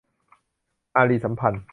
[0.95, 1.63] อารีย์สัมพันธ์